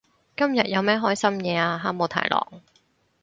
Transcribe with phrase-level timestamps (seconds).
[0.35, 2.47] 今日有咩開心嘢啊哈姆太郎？